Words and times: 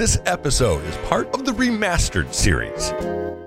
This 0.00 0.18
episode 0.24 0.82
is 0.86 0.96
part 1.08 1.28
of 1.34 1.44
the 1.44 1.52
Remastered 1.52 2.32
series. 2.32 2.88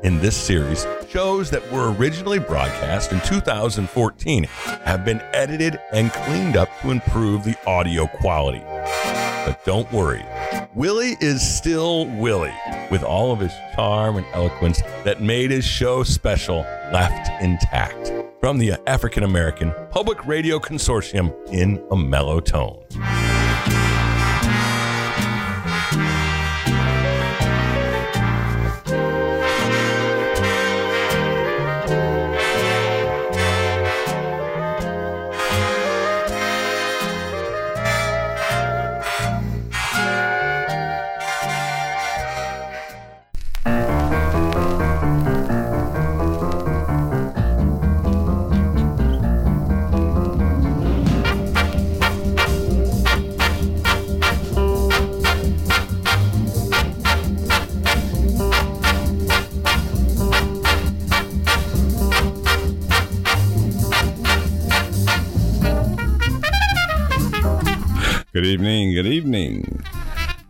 In 0.03 0.19
this 0.19 0.37
series, 0.37 0.85
shows 1.09 1.49
that 1.49 1.71
were 1.71 1.91
originally 1.93 2.37
broadcast 2.37 3.11
in 3.11 3.19
2014 3.21 4.43
have 4.43 5.03
been 5.03 5.19
edited 5.33 5.79
and 5.93 6.13
cleaned 6.13 6.55
up 6.55 6.69
to 6.81 6.91
improve 6.91 7.43
the 7.43 7.57
audio 7.65 8.05
quality. 8.05 8.61
But 8.67 9.65
don't 9.65 9.91
worry, 9.91 10.23
Willie 10.75 11.17
is 11.21 11.41
still 11.41 12.05
Willie, 12.19 12.53
with 12.91 13.01
all 13.01 13.31
of 13.31 13.39
his 13.39 13.53
charm 13.75 14.17
and 14.17 14.25
eloquence 14.33 14.83
that 15.05 15.23
made 15.23 15.49
his 15.49 15.65
show 15.65 16.03
special 16.03 16.57
left 16.91 17.31
intact. 17.41 18.13
From 18.39 18.59
the 18.59 18.73
African 18.85 19.23
American 19.23 19.73
Public 19.89 20.27
Radio 20.27 20.59
Consortium 20.59 21.33
in 21.51 21.83
a 21.89 21.97
mellow 21.97 22.39
tone. 22.39 22.83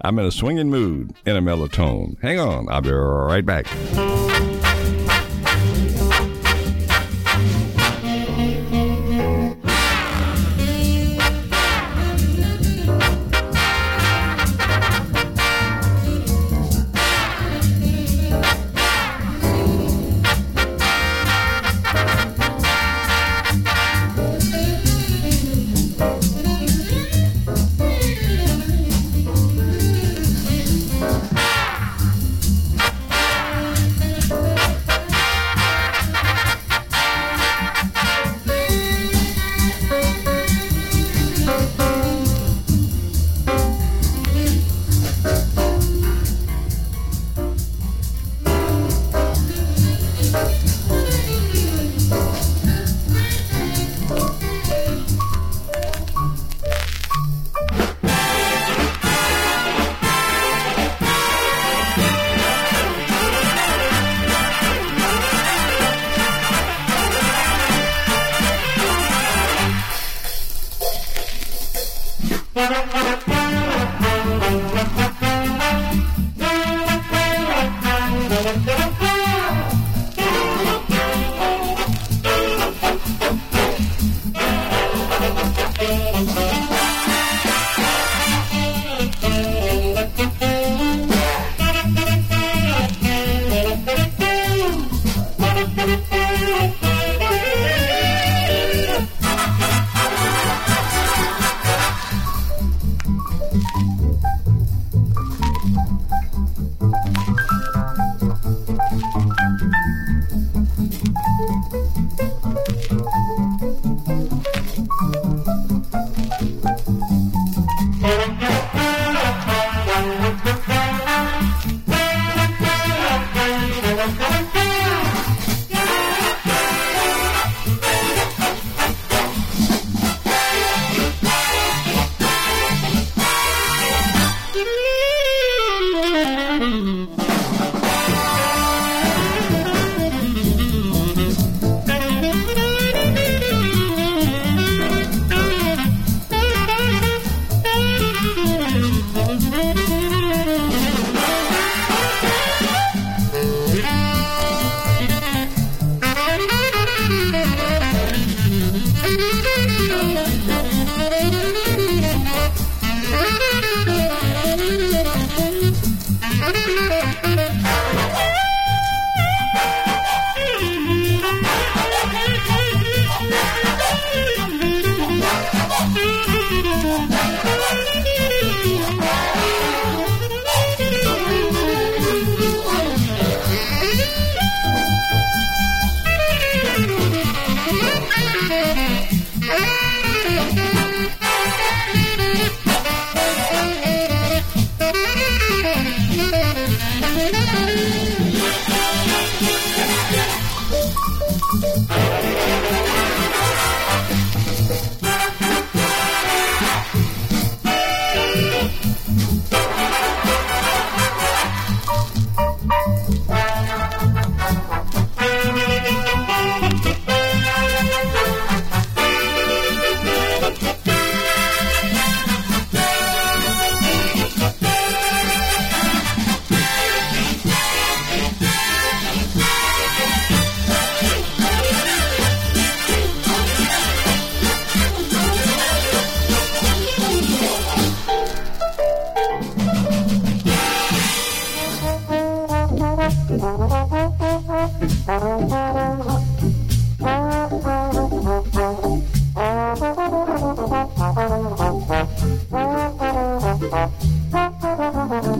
I'm 0.03 0.19
in 0.19 0.25
a 0.25 0.31
swinging 0.31 0.69
mood 0.69 1.13
in 1.25 1.35
a 1.35 1.41
mellow 1.41 1.67
tone. 1.67 2.17
Hang 2.21 2.39
on. 2.39 2.67
I'll 2.69 2.81
be 2.81 2.91
right 2.91 3.45
back. 3.45 3.67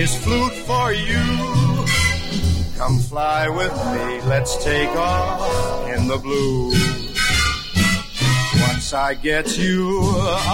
His 0.00 0.16
flute 0.24 0.58
for 0.68 0.92
you. 0.94 1.24
Come 2.78 2.98
fly 3.00 3.50
with 3.50 3.76
me, 3.92 4.22
let's 4.32 4.56
take 4.64 4.96
off 4.96 5.90
in 5.94 6.08
the 6.08 6.16
blue. 6.16 6.72
Once 8.68 8.94
I 8.94 9.12
get 9.12 9.58
you 9.58 10.00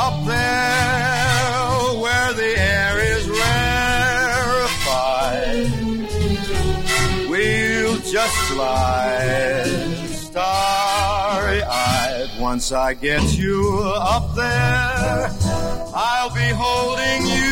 up 0.03 0.25
there 0.27 2.01
where 2.03 2.33
the 2.43 2.59
air 2.59 2.99
is 3.15 3.29
rarefied, 3.45 4.51
we'll 7.31 7.99
just 7.99 8.39
glide 8.51 10.09
starry-eyed. 10.27 11.61
Once 12.41 12.73
I 12.73 12.95
get 12.95 13.39
you 13.39 13.81
up 14.15 14.35
there, 14.35 15.31
I'll 15.95 16.35
be 16.35 16.51
holding 16.65 17.27
you 17.39 17.46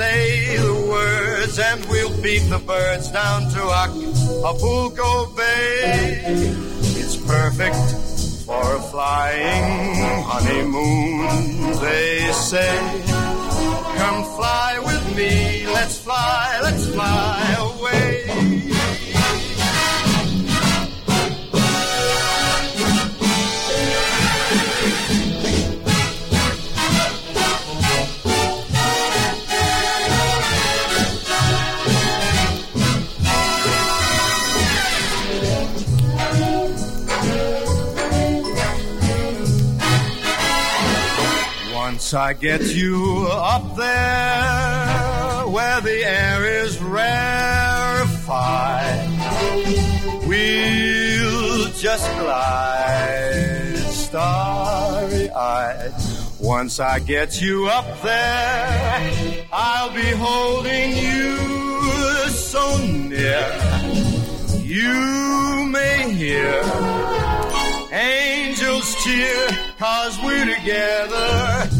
say 0.00 0.56
the 0.56 0.74
words 0.88 1.58
and 1.58 1.84
we'll 1.90 2.16
beat 2.22 2.44
the 2.54 2.58
birds 2.60 3.10
down 3.10 3.40
to 3.50 3.62
Acapulco 3.82 5.26
Bay. 5.36 6.22
It's 7.00 7.16
perfect 7.16 7.76
for 8.46 8.64
a 8.76 8.82
flying 8.92 10.22
honeymoon, 10.32 11.26
they 11.84 12.32
say. 12.32 12.76
Come 14.00 14.20
fly 14.38 14.70
with 14.88 15.04
me, 15.18 15.66
let's 15.66 15.98
fly, 15.98 16.60
let's 16.62 16.86
fly 16.94 17.40
away. 17.68 18.79
Once 42.10 42.22
I 42.26 42.32
get 42.32 42.62
you 42.62 43.28
up 43.30 43.76
there 43.76 45.46
where 45.46 45.80
the 45.80 46.04
air 46.04 46.64
is 46.64 46.82
rarefied, 46.82 47.08
we'll 50.26 51.70
just 51.70 52.10
glide 52.18 53.76
starry 53.92 55.30
eyed. 55.30 55.94
Once 56.40 56.80
I 56.80 56.98
get 56.98 57.40
you 57.40 57.68
up 57.68 57.86
there, 58.02 59.46
I'll 59.52 59.94
be 59.94 60.10
holding 60.10 60.96
you 60.96 61.38
so 62.30 62.76
near. 62.88 63.46
You 64.64 65.64
may 65.70 66.12
hear 66.12 66.60
angels 67.92 68.96
cheer 69.04 69.46
cause 69.78 70.18
we're 70.24 70.56
together. 70.56 71.79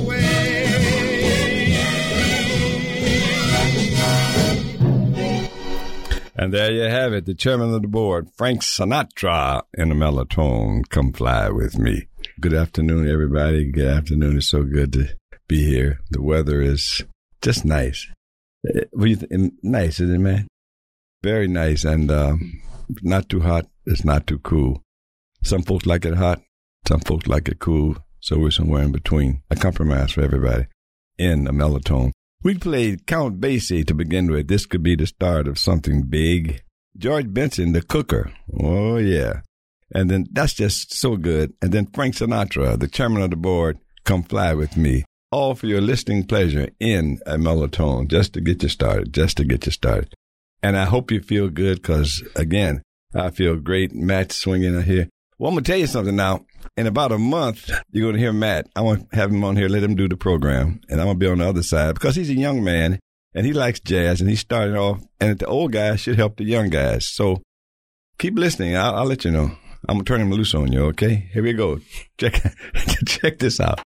And 6.35 6.53
there 6.53 6.71
you 6.71 6.83
have 6.83 7.13
it, 7.13 7.25
the 7.25 7.33
chairman 7.33 7.73
of 7.73 7.81
the 7.81 7.87
board, 7.87 8.29
Frank 8.37 8.61
Sinatra 8.61 9.63
in 9.73 9.89
the 9.89 9.95
mellow 9.95 10.23
tone. 10.23 10.83
Come 10.85 11.11
fly 11.11 11.49
with 11.49 11.77
me. 11.77 12.07
Good 12.39 12.53
afternoon, 12.53 13.09
everybody. 13.09 13.69
Good 13.69 13.87
afternoon. 13.87 14.37
It's 14.37 14.47
so 14.47 14.63
good 14.63 14.93
to 14.93 15.09
be 15.47 15.65
here. 15.65 15.99
The 16.09 16.21
weather 16.21 16.61
is 16.61 17.03
just 17.41 17.65
nice. 17.65 18.07
What 18.91 19.09
you 19.09 19.17
think? 19.17 19.55
Nice, 19.61 19.99
isn't 19.99 20.15
it, 20.15 20.19
man? 20.19 20.47
Very 21.21 21.47
nice, 21.47 21.83
and 21.83 22.09
uh, 22.09 22.35
not 23.01 23.27
too 23.27 23.41
hot. 23.41 23.65
It's 23.85 24.05
not 24.05 24.25
too 24.25 24.39
cool. 24.39 24.81
Some 25.43 25.63
folks 25.63 25.85
like 25.85 26.05
it 26.05 26.15
hot. 26.15 26.41
Some 26.87 27.01
folks 27.01 27.27
like 27.27 27.49
it 27.49 27.59
cool. 27.59 27.97
So 28.19 28.37
we're 28.37 28.51
somewhere 28.51 28.83
in 28.83 28.91
between. 28.91 29.41
A 29.49 29.55
compromise 29.55 30.11
for 30.11 30.21
everybody 30.21 30.67
in 31.17 31.47
a 31.47 31.51
mellow 31.51 31.79
tone. 31.79 32.13
We 32.43 32.55
played 32.57 33.05
Count 33.05 33.39
Basie 33.39 33.85
to 33.85 33.93
begin 33.93 34.31
with. 34.31 34.47
This 34.47 34.65
could 34.65 34.81
be 34.81 34.95
the 34.95 35.05
start 35.05 35.47
of 35.47 35.59
something 35.59 36.03
big. 36.03 36.63
George 36.97 37.31
Benson, 37.31 37.73
the 37.73 37.83
cooker. 37.83 38.31
Oh, 38.59 38.97
yeah. 38.97 39.41
And 39.93 40.09
then 40.09 40.25
that's 40.31 40.53
just 40.53 40.91
so 40.91 41.17
good. 41.17 41.53
And 41.61 41.71
then 41.71 41.85
Frank 41.93 42.15
Sinatra, 42.15 42.79
the 42.79 42.87
chairman 42.87 43.21
of 43.21 43.29
the 43.29 43.35
board, 43.35 43.77
come 44.05 44.23
fly 44.23 44.55
with 44.55 44.75
me. 44.75 45.05
All 45.31 45.53
for 45.53 45.67
your 45.67 45.81
listening 45.81 46.25
pleasure 46.25 46.69
in 46.79 47.19
a 47.27 47.37
mellow 47.37 47.67
tone, 47.67 48.07
just 48.07 48.33
to 48.33 48.41
get 48.41 48.63
you 48.63 48.69
started, 48.69 49.13
just 49.13 49.37
to 49.37 49.45
get 49.45 49.67
you 49.67 49.71
started. 49.71 50.15
And 50.63 50.75
I 50.75 50.85
hope 50.85 51.11
you 51.11 51.21
feel 51.21 51.47
good 51.47 51.81
because, 51.81 52.23
again, 52.35 52.81
I 53.13 53.29
feel 53.29 53.55
great. 53.55 53.93
Matt 53.93 54.31
swinging 54.31 54.75
out 54.75 54.85
here. 54.85 55.09
Well, 55.37 55.49
I'm 55.49 55.55
going 55.55 55.63
to 55.63 55.71
tell 55.71 55.79
you 55.79 55.87
something 55.87 56.15
now. 56.15 56.45
In 56.77 56.87
about 56.87 57.11
a 57.11 57.17
month, 57.17 57.69
you're 57.91 58.05
going 58.05 58.15
to 58.15 58.19
hear 58.19 58.33
Matt. 58.33 58.67
I 58.75 58.81
want 58.81 59.09
to 59.09 59.15
have 59.15 59.31
him 59.31 59.43
on 59.43 59.55
here, 59.55 59.67
let 59.67 59.83
him 59.83 59.95
do 59.95 60.07
the 60.07 60.17
program. 60.17 60.81
And 60.89 60.99
I'm 60.99 61.07
going 61.07 61.19
to 61.19 61.25
be 61.25 61.27
on 61.27 61.39
the 61.39 61.47
other 61.47 61.63
side 61.63 61.95
because 61.95 62.15
he's 62.15 62.29
a 62.29 62.35
young 62.35 62.63
man 62.63 62.99
and 63.33 63.45
he 63.45 63.53
likes 63.53 63.79
jazz 63.79 64.21
and 64.21 64.29
he's 64.29 64.39
starting 64.39 64.75
off. 64.75 65.01
And 65.19 65.37
the 65.37 65.47
old 65.47 65.71
guys 65.71 66.01
should 66.01 66.17
help 66.17 66.37
the 66.37 66.43
young 66.43 66.69
guys. 66.69 67.07
So 67.07 67.41
keep 68.17 68.37
listening. 68.37 68.75
I'll, 68.75 68.95
I'll 68.95 69.05
let 69.05 69.25
you 69.25 69.31
know. 69.31 69.51
I'm 69.89 69.97
gonna 69.97 70.03
turn 70.03 70.21
him 70.21 70.31
loose 70.31 70.53
on 70.53 70.71
you. 70.71 70.85
Okay, 70.85 71.29
here 71.33 71.43
we 71.43 71.53
go. 71.53 71.79
Check 72.19 72.39
check 73.07 73.39
this 73.39 73.59
out. 73.59 73.81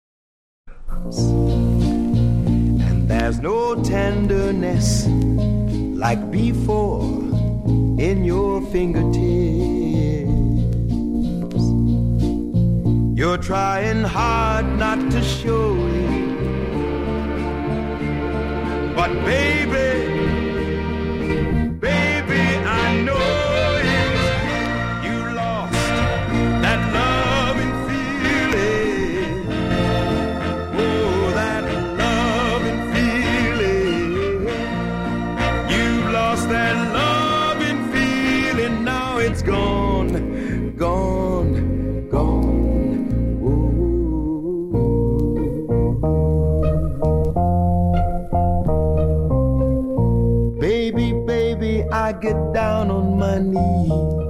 And 0.90 3.08
there's 3.08 3.40
no 3.40 3.82
tenderness 3.84 5.06
like 5.06 6.32
before 6.32 7.04
in 8.00 8.24
your 8.26 8.66
fingertips. 8.72 9.83
You're 13.16 13.38
trying 13.38 14.02
hard 14.02 14.66
not 14.80 15.12
to 15.12 15.22
show 15.22 15.76
it. 15.86 16.34
But 18.96 19.14
baby, 19.24 20.23
Get 52.22 52.54
down 52.54 52.92
on 52.92 53.18
my 53.20 53.40
knees 53.40 54.23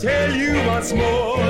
tell 0.00 0.34
you 0.34 0.54
once 0.66 0.94
more 0.94 1.49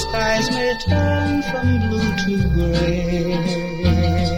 skies 0.00 0.50
may 0.50 0.74
turn 0.78 1.42
from 1.42 1.78
blue 1.88 2.12
to 2.24 2.34
gray. 2.54 4.35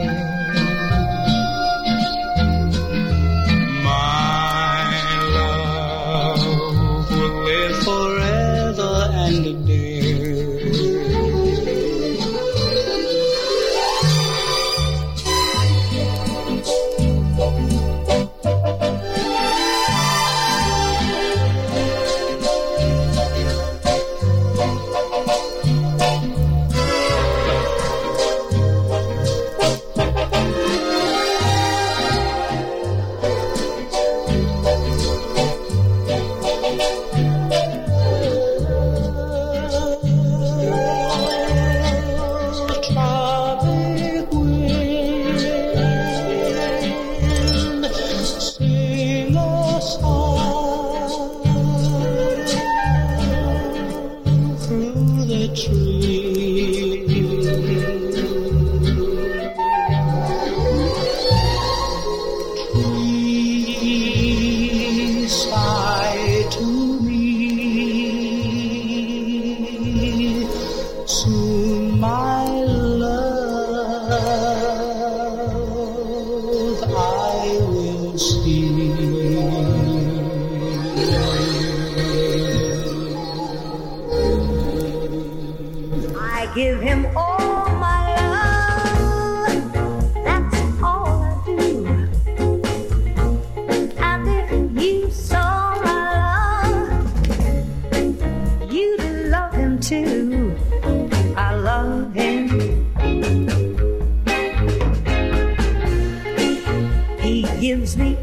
gives 107.61 107.97
me 107.97 108.16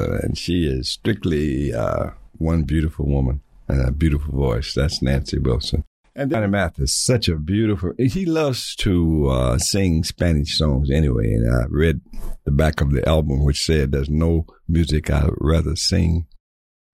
And 0.00 0.36
she 0.36 0.66
is 0.66 0.88
strictly 0.88 1.72
uh, 1.72 2.10
one 2.38 2.62
beautiful 2.64 3.06
woman 3.06 3.40
and 3.68 3.88
a 3.88 3.92
beautiful 3.92 4.34
voice. 4.34 4.74
That's 4.74 5.02
Nancy 5.02 5.38
Wilson. 5.38 5.84
And 6.14 6.30
then, 6.30 6.40
Johnny 6.40 6.50
Mathis, 6.50 6.94
such 6.94 7.28
a 7.28 7.36
beautiful. 7.36 7.92
He 7.96 8.26
loves 8.26 8.76
to 8.76 9.28
uh, 9.28 9.58
sing 9.58 10.04
Spanish 10.04 10.58
songs 10.58 10.90
anyway. 10.90 11.32
And 11.32 11.54
I 11.54 11.64
read 11.70 12.02
the 12.44 12.50
back 12.50 12.80
of 12.82 12.92
the 12.92 13.06
album, 13.08 13.44
which 13.44 13.64
said, 13.64 13.92
"There's 13.92 14.10
no 14.10 14.46
music 14.68 15.10
I'd 15.10 15.30
rather 15.38 15.74
sing 15.74 16.26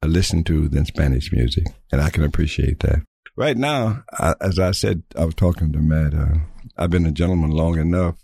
or 0.03 0.09
listen 0.09 0.45
to 0.45 0.69
than 0.69 0.85
Spanish 0.85 1.33
music," 1.33 1.65
and 1.91 2.01
I 2.01 2.11
can 2.11 2.23
appreciate 2.23 2.79
that. 2.81 3.03
Right 3.37 3.57
now, 3.57 4.05
I, 4.13 4.35
as 4.41 4.59
I 4.59 4.71
said, 4.71 5.03
I 5.17 5.25
was 5.25 5.35
talking 5.35 5.73
to 5.73 5.79
Matt. 5.81 6.15
Uh, 6.15 6.39
I've 6.77 6.91
been 6.91 7.07
a 7.07 7.13
gentleman 7.13 7.51
long 7.51 7.77
enough. 7.79 8.17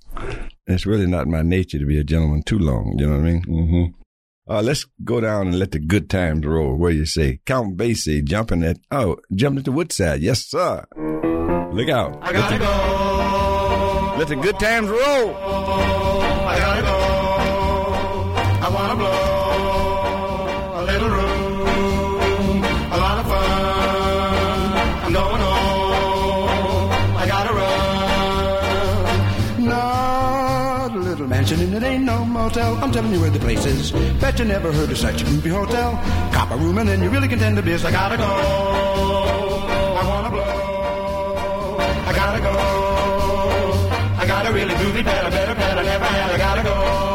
It's 0.66 0.86
really 0.86 1.06
not 1.06 1.26
my 1.26 1.42
nature 1.42 1.78
to 1.78 1.86
be 1.86 1.98
a 1.98 2.04
gentleman 2.04 2.42
too 2.44 2.58
long. 2.58 2.94
You 2.98 3.06
know 3.06 3.18
what 3.18 3.26
I 3.26 3.32
mean? 3.32 3.42
Mm-hmm. 3.42 4.03
Uh, 4.46 4.60
let's 4.60 4.86
go 5.02 5.20
down 5.20 5.48
and 5.48 5.58
let 5.58 5.70
the 5.70 5.78
good 5.78 6.10
times 6.10 6.44
roll. 6.44 6.76
Where 6.76 6.92
you 6.92 7.06
see 7.06 7.40
Count 7.46 7.76
Basie 7.76 8.22
jumping 8.22 8.62
at 8.62 8.78
oh 8.90 9.16
jumping 9.34 9.60
at 9.60 9.64
the 9.64 9.72
Woodside. 9.72 10.20
Yes, 10.20 10.44
sir. 10.44 10.84
Look 11.72 11.88
out! 11.88 12.18
I 12.22 12.32
gotta 12.32 12.40
let 12.40 12.58
the, 12.58 12.58
go. 12.58 14.14
Let 14.18 14.28
the 14.28 14.36
good 14.36 14.60
times 14.60 14.88
roll. 14.88 16.13
hotel. 32.44 32.76
I'm 32.82 32.92
telling 32.92 33.12
you 33.12 33.20
where 33.20 33.30
the 33.30 33.38
place 33.38 33.64
is. 33.64 33.90
Bet 34.20 34.38
you 34.38 34.44
never 34.44 34.70
heard 34.70 34.90
of 34.90 34.98
such 34.98 35.22
a 35.22 35.24
groovy 35.24 35.50
hotel. 35.50 35.90
Cop 36.32 36.50
a 36.50 36.56
room 36.56 36.76
and 36.78 36.88
then 36.88 37.02
you 37.02 37.08
really 37.08 37.28
can 37.28 37.38
tend 37.38 37.56
to 37.56 37.62
biz. 37.62 37.84
I 37.84 37.90
gotta 37.90 38.16
go. 38.16 38.30
I 40.00 40.02
wanna 40.10 40.30
blow. 40.30 41.76
I 42.10 42.12
gotta 42.22 42.40
go. 42.48 42.54
I 44.22 44.26
got 44.26 44.46
a 44.46 44.52
really 44.52 44.74
groovy 44.74 45.04
better, 45.04 45.30
better, 45.30 45.54
better. 45.54 45.82
Never 45.82 46.04
had. 46.04 46.30
I 46.32 46.38
gotta 46.38 46.62
go. 46.62 47.13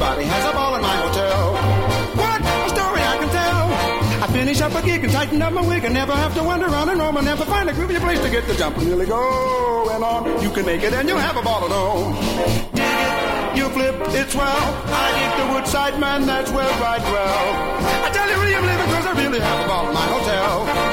Everybody 0.00 0.24
has 0.32 0.44
a 0.48 0.52
ball 0.56 0.74
in 0.76 0.80
my 0.80 0.96
hotel. 0.96 1.52
What 2.16 2.40
a 2.40 2.68
story 2.72 3.02
I 3.04 3.16
can 3.20 3.28
tell. 3.28 4.24
I 4.24 4.26
finish 4.32 4.60
up 4.62 4.72
a 4.72 4.80
gig 4.80 5.04
and 5.04 5.12
tighten 5.12 5.42
up 5.42 5.52
my 5.52 5.60
wig 5.60 5.84
and 5.84 5.92
never 5.92 6.14
have 6.14 6.34
to 6.36 6.42
wander 6.42 6.68
around 6.68 6.88
and 6.88 6.98
roam 6.98 7.18
and 7.18 7.26
never 7.26 7.44
find 7.44 7.68
a 7.68 7.74
groovy 7.74 8.00
place 8.00 8.18
to 8.20 8.30
get 8.30 8.46
the 8.46 8.54
jump 8.54 8.78
and 8.78 8.86
really 8.86 9.04
go. 9.04 9.90
And 9.92 10.02
on 10.02 10.42
you 10.42 10.48
can 10.48 10.64
make 10.64 10.82
it 10.82 10.94
and 10.94 11.06
you'll 11.06 11.18
have 11.18 11.36
a 11.36 11.42
ball 11.42 11.66
at 11.66 11.70
home. 11.70 12.14
Dig 12.72 12.96
it, 13.12 13.56
you 13.58 13.68
flip, 13.76 13.94
it's 14.16 14.34
well. 14.34 14.64
I 14.88 15.06
dig 15.20 15.32
the 15.36 15.52
woodside 15.52 16.00
man, 16.00 16.24
that's 16.24 16.50
well, 16.50 16.72
right 16.80 17.02
well. 17.02 17.44
I 18.02 18.10
tell 18.10 18.30
you, 18.30 18.40
really, 18.40 18.54
I'm 18.54 18.64
living 18.64 18.86
cause 18.86 19.04
I 19.04 19.12
really 19.22 19.40
have 19.40 19.64
a 19.66 19.68
ball 19.68 19.86
in 19.86 19.92
my 19.92 20.06
hotel. 20.16 20.89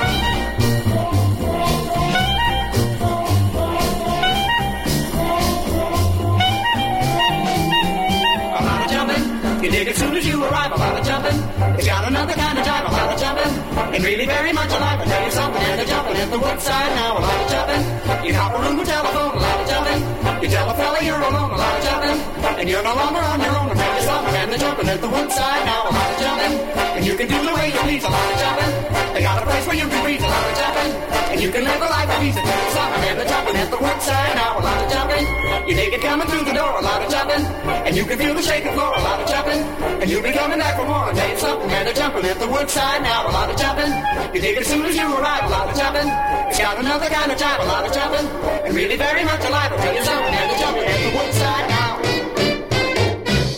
Got 11.88 12.06
another 12.06 12.34
kind 12.34 12.60
of 12.60 12.66
jive. 12.66 12.84
A 12.84 12.92
lot 12.92 13.14
of 13.14 13.20
jumping. 13.20 13.54
And 13.96 14.04
really 14.04 14.26
very 14.26 14.52
much 14.52 14.70
alive. 14.76 15.00
I 15.00 15.06
tell 15.06 15.24
you 15.24 15.32
something. 15.32 15.64
And 15.64 15.80
they're 15.80 15.88
jumping 15.88 16.18
at 16.18 16.30
the 16.30 16.40
woodside 16.40 16.92
now. 17.00 17.18
A 17.18 17.22
lot 17.24 17.40
of 17.42 17.48
jumping. 17.50 17.84
You 18.28 18.34
hop 18.36 18.52
a 18.56 18.60
room 18.62 18.80
or 18.82 18.86
telephone. 18.86 19.32
A 19.32 19.40
lot 19.40 19.60
of 19.62 19.68
jumping. 19.72 20.37
You 20.42 20.50
tell 20.50 20.70
a 20.70 20.76
fella 20.76 21.02
you're 21.02 21.18
alone. 21.18 21.50
A 21.50 21.58
lot 21.58 21.78
of 21.78 21.84
jumping. 21.84 22.20
And 22.62 22.70
you're 22.70 22.84
no 22.84 22.94
longer 22.94 23.20
on 23.20 23.42
your 23.42 23.58
own. 23.58 23.70
I 23.72 23.74
tell 23.74 23.96
you 23.98 24.06
something. 24.06 24.36
And 24.38 24.52
they're 24.52 24.60
jumping 24.60 24.88
at 24.88 25.02
the 25.02 25.10
woodside 25.10 25.66
now. 25.66 25.90
A 25.90 25.92
lot 25.92 26.10
of 26.14 26.18
jumping. 26.22 26.54
And 26.98 27.06
you 27.06 27.16
can 27.18 27.28
do 27.28 27.40
the 27.42 27.54
way 27.58 27.74
you 27.74 27.82
please. 27.82 28.04
A 28.06 28.10
lot 28.10 28.28
of 28.34 28.38
jumping. 28.38 28.72
They 29.18 29.22
got 29.26 29.42
a 29.42 29.46
place 29.50 29.66
where 29.66 29.78
you 29.82 29.88
can 29.90 30.02
breathe. 30.06 30.22
A 30.22 30.30
lot 30.30 30.46
of 30.46 30.56
jumping. 30.62 30.92
And 31.34 31.42
you 31.42 31.50
can 31.50 31.64
live 31.66 31.82
a 31.82 31.90
life 31.90 32.10
of 32.14 32.22
ease. 32.22 32.38
Tell 32.38 32.46
you 32.46 32.72
something. 32.78 33.04
And 33.10 33.16
they're 33.18 33.32
jumping 33.34 33.56
at 33.58 33.70
the 33.74 33.82
woodside 33.82 34.34
now. 34.38 34.52
A 34.58 34.62
lot 34.62 34.78
of 34.78 34.88
jumping. 34.94 35.26
You 35.68 35.74
dig 35.74 35.94
it 35.98 36.02
coming 36.06 36.28
through 36.30 36.46
the 36.46 36.54
door. 36.54 36.74
A 36.78 36.84
lot 36.86 37.02
of 37.02 37.10
jumping. 37.10 37.44
And 37.88 37.96
you 37.98 38.06
can 38.06 38.18
feel 38.22 38.36
the 38.38 38.46
shaking 38.46 38.74
floor. 38.78 38.94
A 38.94 39.02
lot 39.02 39.18
of 39.18 39.28
jumping. 39.28 39.62
And 40.02 40.08
you'll 40.10 40.22
be 40.22 40.32
coming 40.38 40.60
back 40.62 40.78
for 40.78 40.86
more. 40.86 41.10
Tell 41.18 41.30
you 41.34 41.40
something. 41.42 41.70
And 41.74 41.88
they're 41.90 41.98
jumping 41.98 42.26
at 42.30 42.38
the 42.38 42.48
woodside 42.48 43.02
now. 43.02 43.26
A 43.26 43.34
lot 43.34 43.50
of 43.50 43.58
jumping. 43.58 43.90
You 44.38 44.40
dig 44.40 44.54
it 44.54 44.62
as 44.62 44.70
soon 44.70 44.86
as 44.86 44.96
you 44.96 45.08
arrive. 45.18 45.50
A 45.50 45.50
lot 45.50 45.66
of 45.66 45.74
jumping. 45.74 46.08
It's 46.54 46.62
got 46.62 46.78
another 46.78 47.10
kind 47.10 47.32
of 47.34 47.38
jive. 47.42 47.60
A 47.60 47.66
lot 47.66 47.84
of 47.90 47.92
jumping. 47.92 48.26
And 48.70 48.76
really 48.76 48.98
very 48.98 49.26
much 49.26 49.44
alive. 49.44 49.74
I 49.74 49.78
tell 49.82 49.96
you 49.98 50.06
something. 50.06 50.27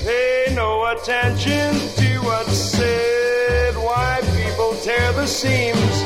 Pay 0.06 0.54
no 0.56 0.86
attention 0.94 1.74
to 1.98 2.20
what's 2.20 2.58
said. 2.58 3.76
Why 3.76 4.22
people 4.36 4.74
tear 4.84 5.12
the 5.14 5.26
seams 5.26 5.98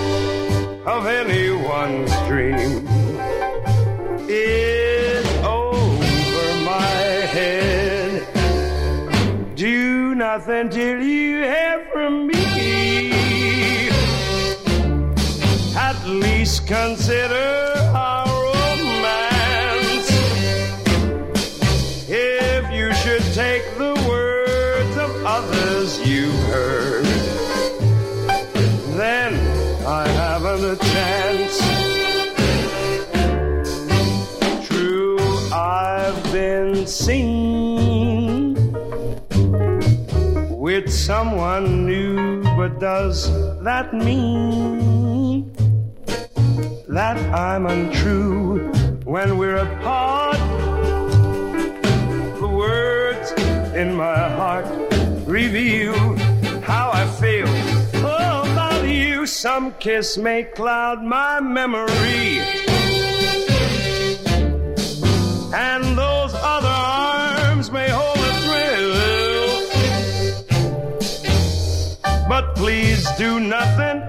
of 0.86 1.06
anyone's 1.06 2.12
dream. 2.28 2.88
It's 4.30 5.30
over 5.46 6.66
my 6.66 6.96
head. 7.36 8.26
Do 9.56 10.16
nothing 10.16 10.70
till 10.70 11.02
you 11.02 11.44
hear 11.44 11.88
from 11.92 12.28
me. 12.28 13.10
At 15.76 15.98
least 16.08 16.68
consider 16.68 17.83
someone 41.06 41.86
new, 41.86 42.42
but 42.56 42.80
does 42.80 43.30
that 43.62 43.94
mean 43.94 45.52
that 46.88 47.18
I'm 47.34 47.66
untrue 47.66 48.72
when 49.04 49.38
we're 49.38 49.58
apart? 49.58 50.38
The 52.40 52.48
words 52.48 53.34
in 53.76 53.94
my 53.96 54.30
heart 54.40 54.66
reveal 55.28 55.94
how 56.62 56.92
I 56.94 57.06
feel 57.20 57.50
oh, 57.96 58.50
about 58.54 58.88
you. 58.88 59.26
Some 59.26 59.74
kiss 59.80 60.18
may 60.18 60.44
cloud 60.44 61.04
my 61.04 61.42
memory. 61.42 62.40
And 65.54 65.98
those 65.98 66.13
But 72.36 72.56
please 72.56 73.08
do 73.16 73.40
nothing 73.40 74.02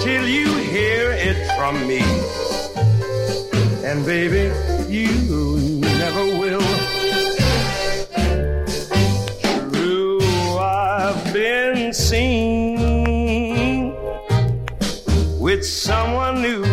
till 0.00 0.26
you 0.26 0.56
hear 0.56 1.12
it 1.12 1.38
from 1.56 1.74
me. 1.86 2.02
And 3.88 4.04
baby, 4.04 4.50
you 4.90 5.78
never 5.80 6.24
will. 6.40 6.66
True, 9.70 10.20
I've 10.58 11.32
been 11.32 11.92
seen 11.92 13.94
with 15.38 15.64
someone 15.64 16.42
new. 16.42 16.64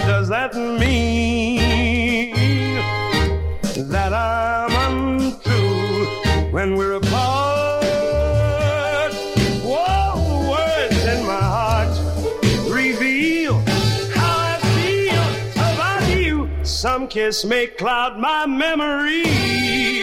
Does 0.00 0.28
that 0.28 0.54
mean 0.54 0.89
Some 16.80 17.08
kiss 17.08 17.44
may 17.44 17.66
cloud 17.66 18.16
my 18.18 18.46
memory. 18.46 19.99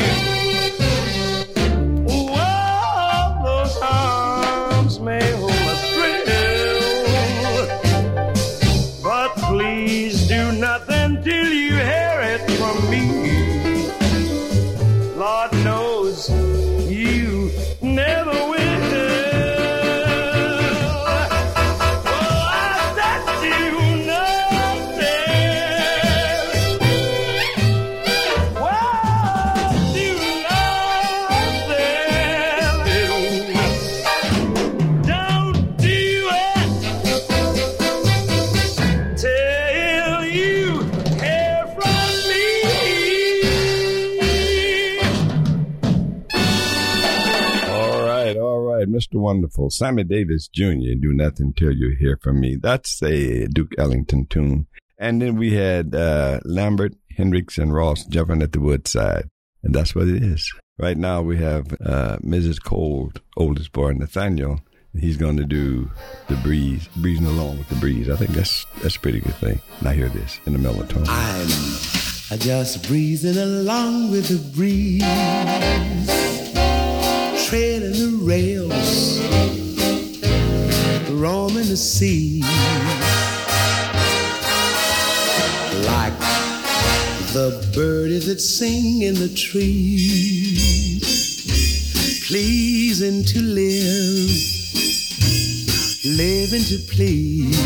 Wonderful, 49.27 49.69
Sammy 49.71 50.05
Davis 50.05 50.47
Jr. 50.47 50.95
Do 50.97 51.11
nothing 51.11 51.51
till 51.51 51.73
you 51.73 51.93
hear 51.99 52.17
from 52.23 52.39
me. 52.39 52.55
That's 52.55 53.03
a 53.03 53.45
Duke 53.47 53.73
Ellington 53.77 54.25
tune. 54.27 54.67
And 54.97 55.21
then 55.21 55.35
we 55.35 55.53
had 55.53 55.93
uh, 55.93 56.39
Lambert, 56.45 56.93
Hendricks, 57.17 57.57
and 57.57 57.73
Ross 57.73 58.05
jumping 58.05 58.41
at 58.41 58.53
the 58.53 58.61
woodside, 58.61 59.27
and 59.63 59.75
that's 59.75 59.93
what 59.93 60.07
it 60.07 60.23
is. 60.23 60.49
Right 60.79 60.95
now 60.95 61.21
we 61.23 61.39
have 61.39 61.73
uh, 61.85 62.19
Mrs. 62.23 62.63
Cole's 62.63 63.15
oldest 63.35 63.73
boy, 63.73 63.91
Nathaniel. 63.91 64.61
He's 64.97 65.17
going 65.17 65.35
to 65.35 65.43
do 65.43 65.91
the 66.29 66.37
breeze, 66.37 66.87
breezing 66.95 67.25
along 67.25 67.57
with 67.57 67.67
the 67.67 67.75
breeze. 67.75 68.09
I 68.09 68.15
think 68.15 68.31
that's 68.31 68.65
that's 68.81 68.95
a 68.95 68.99
pretty 69.01 69.19
good 69.19 69.35
thing. 69.35 69.59
Now 69.81 69.91
hear 69.91 70.07
this 70.07 70.39
in 70.45 70.53
the 70.53 70.59
mellow 70.59 70.85
tone. 70.85 71.03
I'm 71.05 72.39
just 72.39 72.87
breezing 72.87 73.37
along 73.37 74.09
with 74.09 74.29
the 74.29 74.37
breeze, 74.55 75.03
trailing 77.49 77.93
the 77.93 78.11
rails, 78.25 79.21
roaming 81.09 81.67
the 81.69 81.77
sea, 81.77 82.41
like 85.85 86.11
the 87.31 87.49
birdies 87.73 88.25
that 88.25 88.41
sing 88.41 89.01
in 89.03 89.15
the 89.15 89.29
trees, 89.29 90.99
pleasing 92.27 93.23
to 93.23 93.39
live, 93.39 94.29
living 96.03 96.65
to 96.65 96.77
please. 96.91 97.57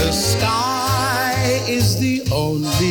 The 0.00 0.12
sky 0.12 1.60
is 1.68 1.98
the 2.00 2.22
only 2.32 2.81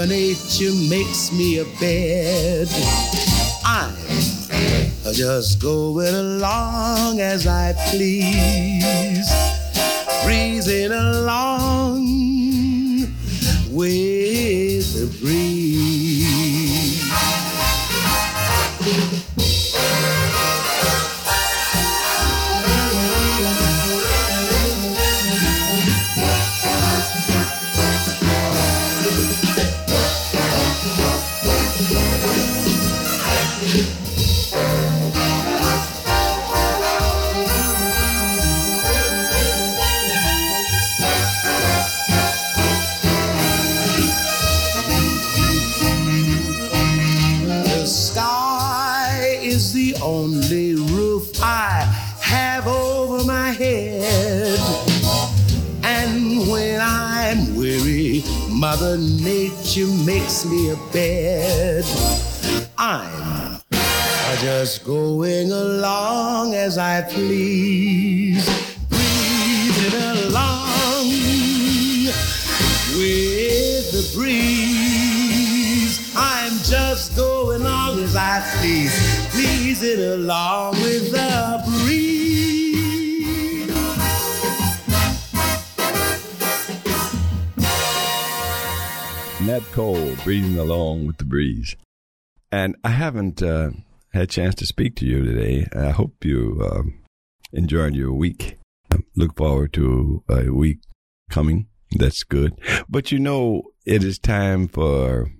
Mother 0.00 0.14
Nature 0.14 0.72
makes 0.88 1.30
me 1.30 1.58
a 1.58 1.64
bed. 1.78 2.68
I'm 3.62 3.92
just 5.12 5.60
going 5.60 6.14
along 6.14 7.20
as 7.20 7.46
I 7.46 7.74
please, 7.90 9.28
breezing 10.24 10.92
along 10.92 12.06
with 13.70 14.09
makes 60.30 60.44
me 60.44 60.70
a 60.70 60.76
bed. 60.92 61.84
I'm 62.78 63.60
just 64.38 64.84
going 64.84 65.50
along 65.50 66.54
as 66.54 66.78
I 66.78 67.02
please, 67.02 68.46
breezing 68.88 70.00
along 70.28 71.08
with 72.96 73.90
the 73.90 74.08
breeze. 74.14 75.98
I'm 76.16 76.52
just 76.62 77.16
going 77.16 77.66
on 77.66 77.98
as 77.98 78.14
I 78.14 78.40
please, 78.60 78.94
pleasing 79.30 80.00
along 80.12 80.80
with 80.82 81.10
the 81.10 81.59
Cole, 89.72 90.14
breathing 90.22 90.58
along 90.58 91.08
with 91.08 91.16
the 91.16 91.24
breeze. 91.24 91.74
And 92.52 92.76
I 92.84 92.90
haven't 92.90 93.42
uh, 93.42 93.70
had 94.12 94.22
a 94.22 94.26
chance 94.26 94.54
to 94.56 94.66
speak 94.66 94.94
to 94.96 95.06
you 95.06 95.24
today. 95.24 95.66
I 95.74 95.90
hope 95.90 96.24
you 96.24 96.60
uh, 96.62 96.82
enjoyed 97.52 97.96
your 97.96 98.12
week. 98.12 98.58
I 98.92 98.98
look 99.16 99.36
forward 99.36 99.72
to 99.72 100.22
a 100.28 100.50
week 100.50 100.78
coming. 101.30 101.66
That's 101.90 102.22
good. 102.22 102.60
But 102.88 103.10
you 103.10 103.18
know, 103.18 103.62
it 103.84 104.04
is 104.04 104.20
time 104.20 104.68
for 104.68 105.32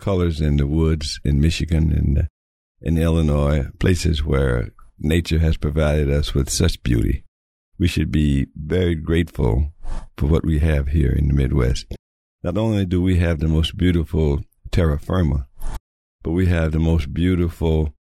colors 0.00 0.40
in 0.40 0.56
the 0.56 0.66
woods 0.66 1.20
in 1.24 1.40
Michigan 1.40 1.92
and 1.92 2.28
in 2.82 3.00
Illinois, 3.00 3.68
places 3.78 4.24
where 4.24 4.70
nature 4.98 5.38
has 5.38 5.56
provided 5.56 6.10
us 6.10 6.34
with 6.34 6.50
such 6.50 6.82
beauty. 6.82 7.22
We 7.78 7.86
should 7.86 8.10
be 8.10 8.48
very 8.56 8.96
grateful 8.96 9.72
for 10.16 10.26
what 10.26 10.44
we 10.44 10.58
have 10.58 10.88
here 10.88 11.12
in 11.12 11.28
the 11.28 11.34
Midwest. 11.34 11.86
Not 12.44 12.58
only 12.58 12.84
do 12.84 13.00
we 13.00 13.16
have 13.16 13.40
the 13.40 13.48
most 13.48 13.74
beautiful 13.74 14.44
terra 14.70 14.98
firma, 14.98 15.48
but 16.22 16.32
we 16.32 16.44
have 16.46 16.72
the 16.72 16.78
most 16.78 17.14
beautiful 17.14 17.94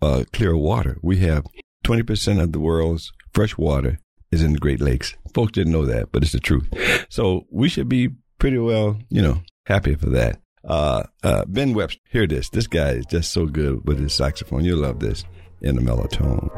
uh, 0.00 0.22
clear 0.32 0.56
water. 0.56 0.98
We 1.02 1.18
have 1.18 1.44
20% 1.84 2.40
of 2.40 2.52
the 2.52 2.60
world's 2.60 3.12
fresh 3.34 3.58
water 3.58 3.98
is 4.30 4.40
in 4.40 4.52
the 4.52 4.60
Great 4.60 4.80
Lakes. 4.80 5.16
Folks 5.34 5.50
didn't 5.52 5.72
know 5.72 5.84
that, 5.84 6.12
but 6.12 6.22
it's 6.22 6.30
the 6.30 6.38
truth. 6.38 6.68
So 7.08 7.46
we 7.50 7.68
should 7.68 7.88
be 7.88 8.10
pretty 8.38 8.58
well, 8.58 8.98
you 9.10 9.20
know, 9.20 9.42
happy 9.66 9.96
for 9.96 10.10
that. 10.10 10.40
Uh, 10.64 11.02
uh, 11.24 11.44
ben 11.48 11.74
Webster, 11.74 12.00
hear 12.08 12.28
this. 12.28 12.48
This 12.48 12.68
guy 12.68 12.90
is 12.90 13.06
just 13.06 13.32
so 13.32 13.46
good 13.46 13.84
with 13.84 13.98
his 13.98 14.14
saxophone. 14.14 14.64
You'll 14.64 14.78
love 14.78 15.00
this 15.00 15.24
in 15.60 15.76
a 15.76 15.80
mellow 15.80 16.06
tone. 16.06 16.50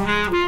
Mm-hmm. 0.00 0.39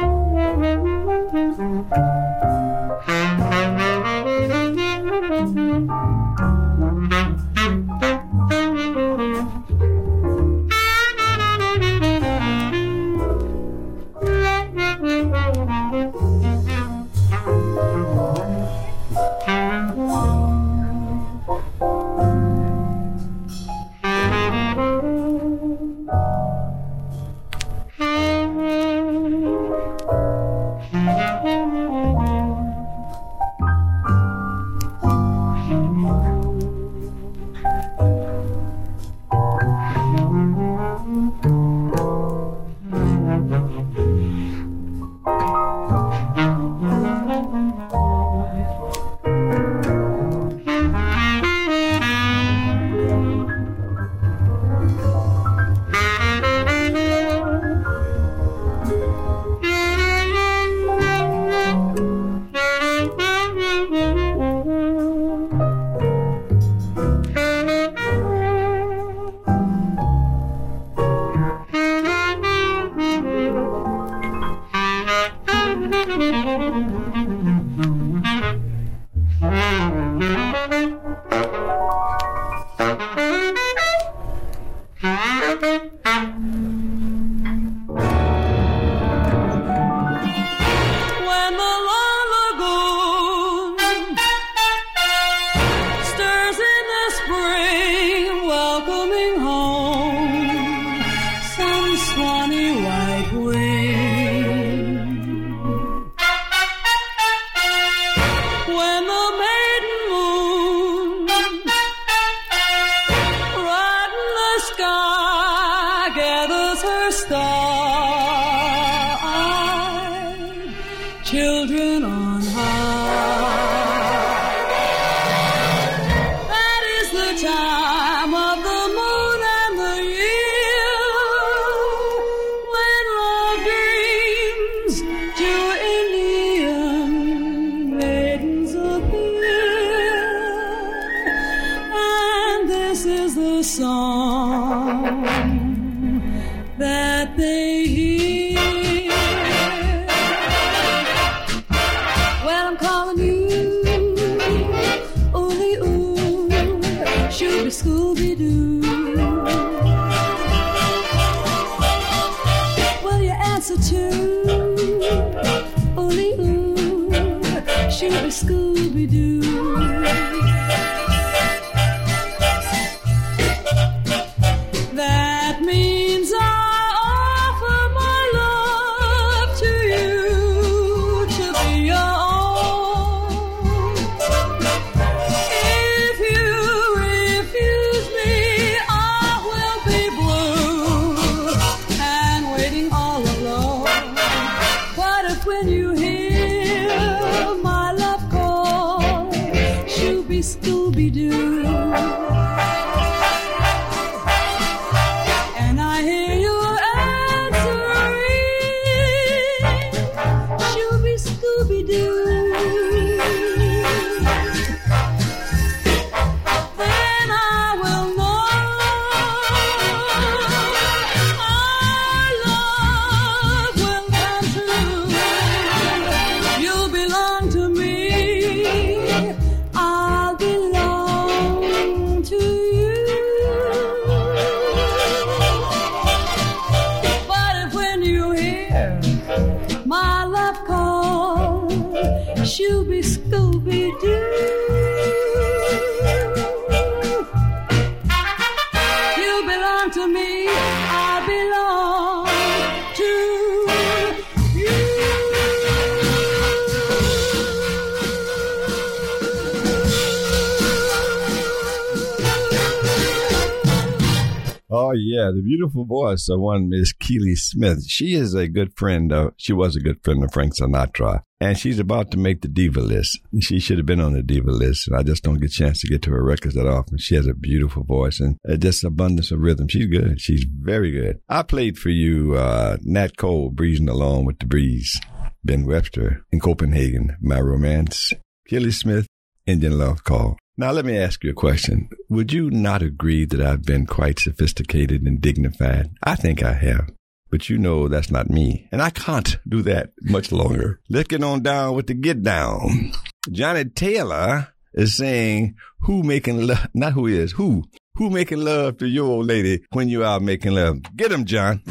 Yeah, 264.95 265.31
the 265.33 265.41
beautiful 265.43 265.85
voice 265.85 266.27
of 266.29 266.39
one 266.39 266.69
Miss 266.69 266.93
Keely 266.93 267.35
Smith. 267.35 267.85
She 267.87 268.15
is 268.15 268.33
a 268.33 268.47
good 268.47 268.77
friend 268.77 269.11
of. 269.11 269.33
She 269.37 269.53
was 269.53 269.75
a 269.75 269.79
good 269.79 270.03
friend 270.03 270.23
of 270.23 270.31
Frank 270.33 270.55
Sinatra, 270.55 271.21
and 271.39 271.57
she's 271.57 271.79
about 271.79 272.11
to 272.11 272.17
make 272.17 272.41
the 272.41 272.47
diva 272.47 272.81
list. 272.81 273.19
She 273.41 273.59
should 273.59 273.77
have 273.77 273.85
been 273.85 273.99
on 273.99 274.13
the 274.13 274.23
diva 274.23 274.51
list, 274.51 274.87
and 274.87 274.97
I 274.97 275.03
just 275.03 275.23
don't 275.23 275.39
get 275.39 275.49
a 275.49 275.53
chance 275.53 275.81
to 275.81 275.87
get 275.87 276.01
to 276.03 276.11
her 276.11 276.23
records 276.23 276.55
that 276.55 276.67
often. 276.67 276.97
She 276.97 277.15
has 277.15 277.27
a 277.27 277.33
beautiful 277.33 277.83
voice 277.83 278.19
and 278.19 278.37
uh, 278.47 278.57
just 278.57 278.83
abundance 278.83 279.31
of 279.31 279.39
rhythm. 279.39 279.67
She's 279.67 279.87
good. 279.87 280.19
She's 280.21 280.45
very 280.45 280.91
good. 280.91 281.19
I 281.29 281.43
played 281.43 281.77
for 281.77 281.89
you 281.89 282.35
uh, 282.35 282.77
Nat 282.81 283.17
Cole, 283.17 283.49
breezing 283.49 283.89
along 283.89 284.25
with 284.25 284.39
the 284.39 284.45
breeze. 284.45 284.99
Ben 285.43 285.65
Webster 285.65 286.25
in 286.31 286.39
Copenhagen, 286.39 287.17
My 287.21 287.39
Romance. 287.39 288.13
Keely 288.47 288.71
Smith, 288.71 289.07
Indian 289.45 289.77
Love 289.77 290.03
Call. 290.03 290.37
Now, 290.55 290.71
let 290.71 290.85
me 290.85 290.97
ask 290.97 291.23
you 291.23 291.31
a 291.31 291.33
question. 291.33 291.89
Would 292.09 292.31
you 292.31 292.51
not 292.51 292.83
agree 292.83 293.25
that 293.25 293.41
I've 293.41 293.63
been 293.63 293.87
quite 293.87 294.19
sophisticated 294.19 295.01
and 295.01 295.19
dignified? 295.19 295.89
I 296.03 296.15
think 296.15 296.43
I 296.43 296.53
have. 296.53 296.91
But 297.31 297.49
you 297.49 297.57
know 297.57 297.87
that's 297.87 298.11
not 298.11 298.29
me. 298.29 298.67
And 298.71 298.79
I 298.79 298.91
can't 298.91 299.37
do 299.49 299.63
that 299.63 299.93
much 300.03 300.31
longer. 300.31 300.79
Let's 300.89 301.07
get 301.07 301.23
on 301.23 301.41
down 301.41 301.75
with 301.75 301.87
the 301.87 301.95
get 301.95 302.21
down. 302.21 302.91
Johnnie 303.31 303.65
Taylor 303.65 304.49
is 304.75 304.95
saying, 304.95 305.55
who 305.81 306.03
making 306.03 306.45
love, 306.45 306.67
not 306.75 306.93
who 306.93 307.07
is, 307.07 307.31
who, 307.31 307.63
who 307.95 308.11
making 308.11 308.41
love 308.41 308.77
to 308.77 308.87
your 308.87 309.05
old 309.07 309.25
lady 309.25 309.63
when 309.71 309.89
you 309.89 310.03
are 310.03 310.19
making 310.19 310.51
love? 310.51 310.81
Get 310.95 311.11
him, 311.11 311.25
John. 311.25 311.63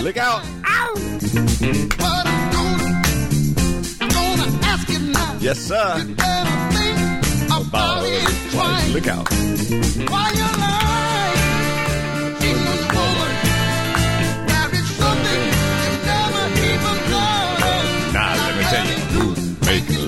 Look 0.00 0.16
out. 0.16 0.42
Yes, 5.40 5.58
sir. 5.58 6.73
About 7.68 8.04
it 8.04 8.50
twice. 8.52 8.92
Look 8.92 9.08
out. 9.08 9.28
Why 10.10 10.26
you 10.38 10.48
a 12.44 12.76
woman. 12.94 13.32
That 14.50 14.70
is 14.72 14.88
something 15.00 15.40
you 15.50 15.92
never 16.10 16.44
even. 16.70 16.96
Now, 18.12 18.30
let 18.46 18.54
me 18.58 18.64
tell 18.72 18.86
you, 18.86 18.98
who's 19.14 19.42
making 19.66 20.03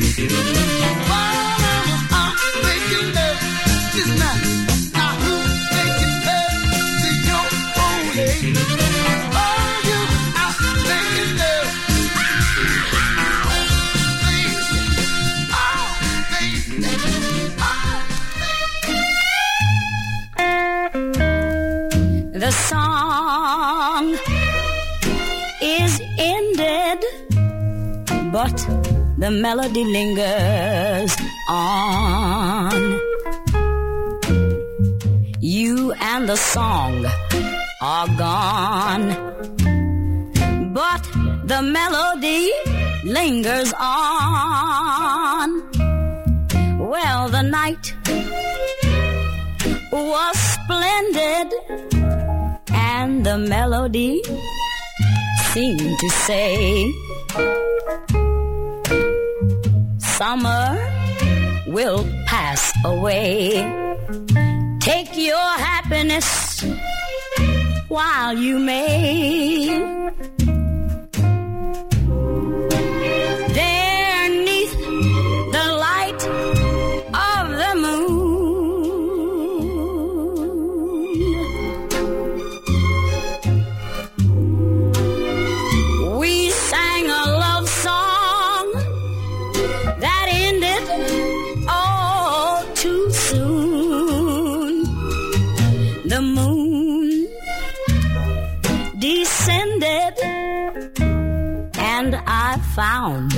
Thank 0.00 1.04
you. 1.04 1.09
The 29.20 29.30
melody 29.30 29.84
lingers 29.84 31.14
on. 31.46 32.72
You 35.40 35.92
and 35.92 36.26
the 36.26 36.36
song 36.36 37.04
are 37.82 38.08
gone, 38.16 39.04
but 40.72 41.02
the 41.44 41.60
melody 41.60 42.50
lingers 43.04 43.74
on. 43.78 45.48
Well, 46.78 47.28
the 47.28 47.42
night 47.42 47.94
was 49.92 50.36
splendid, 50.56 51.48
and 52.72 53.26
the 53.26 53.36
melody 53.36 54.22
seemed 55.52 55.98
to 55.98 56.08
say, 56.26 56.90
Summer 60.20 60.76
will 61.66 62.04
pass 62.26 62.70
away. 62.84 63.64
Take 64.78 65.16
your 65.16 65.50
happiness 65.56 66.60
while 67.88 68.36
you 68.36 68.58
may. 68.58 70.10
Found 102.80 103.30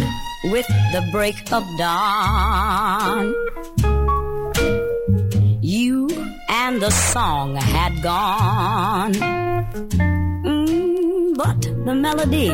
with 0.55 0.68
the 0.95 1.03
break 1.11 1.38
of 1.53 1.64
dawn. 1.76 3.34
You 5.61 6.09
and 6.49 6.80
the 6.80 6.90
song 6.90 7.57
had 7.57 7.93
gone. 8.03 9.14
Mm, 10.47 11.36
but 11.43 11.61
the 11.86 11.95
melody 12.07 12.53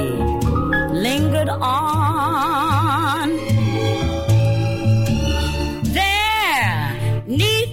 lingered 1.06 1.50
on. 1.50 3.28
There 5.98 7.22
neath 7.26 7.67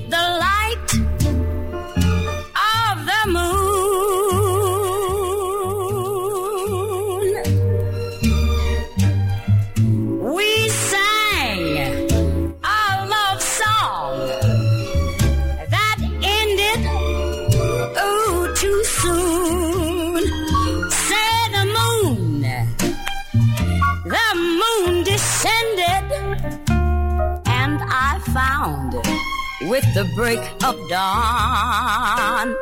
with 29.76 29.93
the 29.93 30.05
break 30.15 30.39
of 30.63 30.76
dawn. 30.88 32.55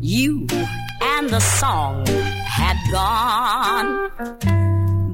You 0.00 0.46
and 1.02 1.28
the 1.28 1.40
song 1.60 2.06
had 2.58 2.78
gone 2.90 4.10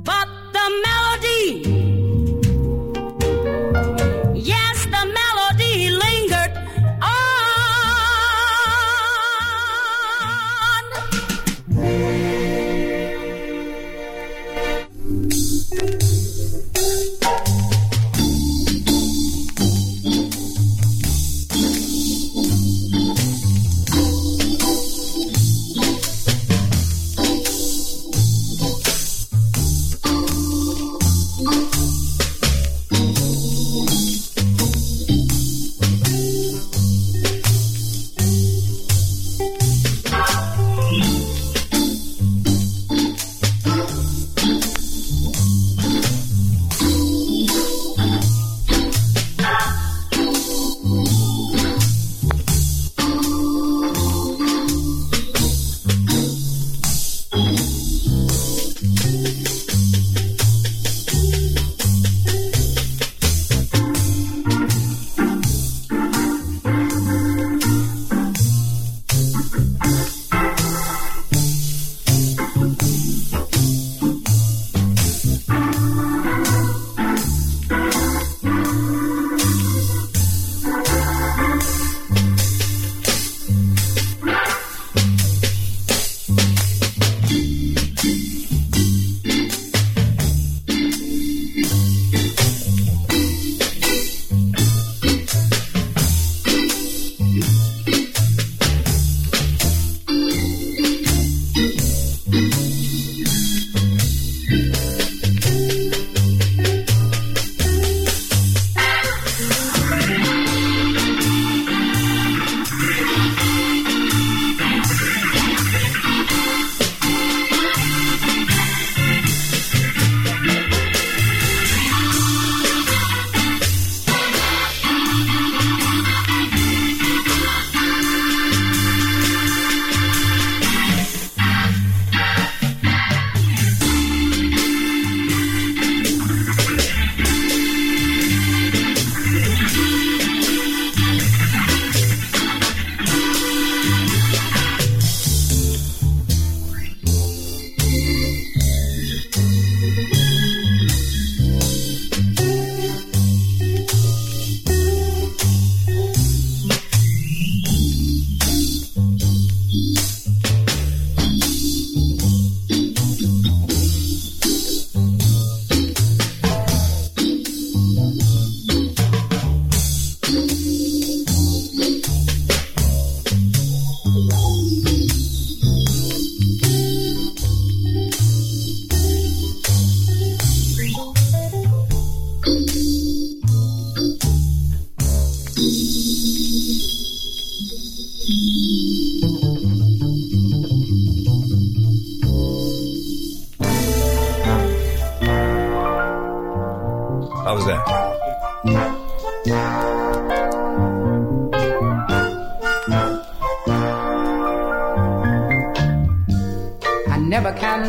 but 0.05 0.29
the 0.57 0.67
melody, 0.85 1.92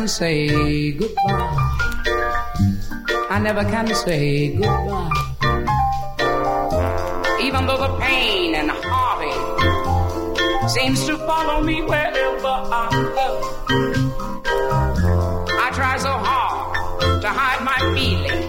say 0.08 0.92
goodbye. 0.92 1.70
I 3.30 3.38
never 3.42 3.64
can 3.64 3.86
say 3.94 4.48
goodbye. 4.56 5.10
Even 7.42 7.66
though 7.66 7.78
the 7.86 7.96
pain 8.00 8.54
and 8.54 8.70
heartache 8.70 10.70
seems 10.70 11.04
to 11.06 11.16
follow 11.18 11.60
me 11.62 11.82
wherever 11.82 12.48
I 12.48 12.88
go. 13.16 13.40
I 15.64 15.70
try 15.72 15.96
so 15.98 16.10
hard 16.10 17.20
to 17.22 17.28
hide 17.28 17.62
my 17.64 17.78
feelings, 17.94 18.43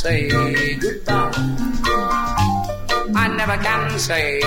say 0.00 0.30
goodbye. 0.76 1.30
I 3.14 3.28
never 3.36 3.58
can 3.62 3.98
say 3.98 4.40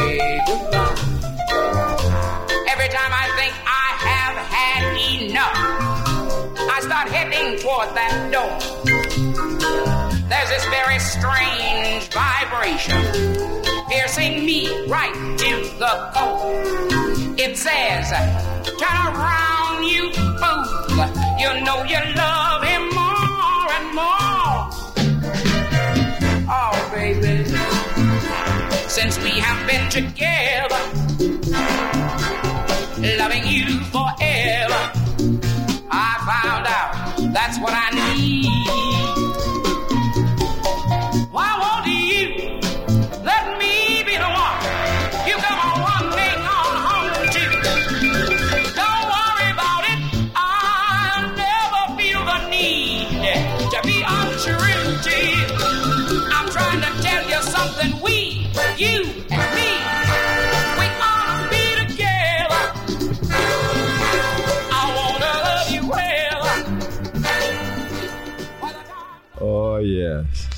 goodbye. 0.48 0.96
Every 2.74 2.90
time 2.98 3.14
I 3.24 3.28
think 3.38 3.54
I 3.86 3.88
have 4.10 4.38
had 4.58 4.84
enough, 5.14 5.58
I 6.76 6.80
start 6.82 7.08
heading 7.10 7.60
toward 7.62 7.90
that 7.94 8.16
door. 8.34 8.58
There's 10.28 10.50
this 10.50 10.66
very 10.74 10.98
strange 10.98 12.10
vibration 12.10 13.02
piercing 13.90 14.44
me 14.48 14.88
right 14.88 15.14
to 15.38 15.52
the 15.78 15.94
core. 16.16 16.50
It 17.38 17.58
says, 17.58 18.10
Turn 18.82 18.98
around, 19.14 19.84
you 19.84 20.12
fool. 20.42 20.66
You 21.38 21.62
know 21.64 21.84
you 21.84 22.02
love 22.16 22.64
him 22.64 22.90
more 22.96 23.03
Oh, 26.56 26.90
baby 26.94 27.34
since 28.94 29.18
we 29.24 29.40
have 29.40 29.68
been 29.68 29.90
together, 29.90 30.78
loving 33.18 33.48
you 33.48 33.80
forever. 33.86 34.82
I 35.90 36.12
found 36.30 36.68
out 36.68 37.34
that's 37.34 37.58
what 37.60 37.74
I 37.74 37.90
need. 37.96 38.33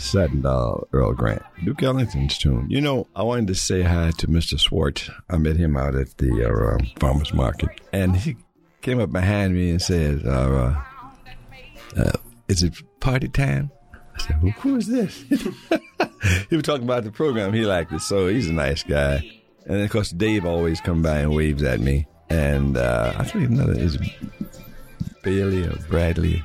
Satin 0.06 0.41
Doll, 0.41 0.88
Earl 0.93 1.14
Grant. 1.14 1.41
Duke 1.64 1.84
Ellington's 1.84 2.38
tune. 2.38 2.70
You 2.70 2.82
know, 2.82 3.08
I 3.16 3.24
wanted 3.24 3.47
to 3.47 3.56
say 3.56 3.82
hi 3.82 4.12
to 4.18 4.28
Mr. 4.28 4.60
Swartz. 4.60 5.10
I 5.30 5.38
met 5.38 5.58
him 5.58 5.76
out 5.76 5.95
at 5.95 6.18
the 6.18 6.45
uh, 6.45 6.76
um, 6.76 6.88
farmer's 6.99 7.34
market. 7.34 7.70
And 7.91 8.16
he 8.16 8.38
came 8.82 8.99
up 8.99 9.12
behind 9.12 9.56
me 9.56 9.72
and 9.72 9.82
said, 9.82 10.26
uh, 10.26 10.30
uh, 10.30 12.01
uh, 12.01 12.12
Is 12.47 12.64
it 12.64 12.74
party 12.99 13.28
time? 13.28 13.72
I 14.16 14.22
said, 14.22 14.43
well, 14.43 14.51
Who 14.51 14.76
is 14.76 14.88
this? 14.88 15.24
he 16.49 16.56
was 16.56 16.64
talking 16.64 16.84
about 16.84 17.03
the 17.03 17.12
program. 17.12 17.53
He 17.53 17.66
liked 17.66 17.91
it. 17.91 18.01
So 18.01 18.28
he's 18.28 18.47
a 18.47 18.53
nice 18.53 18.84
guy. 18.84 19.30
And 19.66 19.82
of 19.82 19.89
course, 19.89 20.12
Dave 20.12 20.45
always 20.45 20.80
come 20.80 21.01
by 21.01 21.20
and 21.20 21.36
waves 21.36 21.64
at 21.64 21.80
me. 21.80 22.08
And 22.30 22.78
uh, 22.78 23.14
I 23.18 23.24
think 23.24 23.49
another 23.49 23.74
is 23.74 23.97
Bailey 25.24 25.64
or 25.64 25.76
Bradley. 25.89 26.43